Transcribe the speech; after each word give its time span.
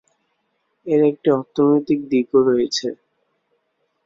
এর 0.87 1.01
একটি 1.09 1.27
অর্থনৈতিক 1.37 1.99
দিকও 2.11 2.39
রয়েছে। 2.49 2.87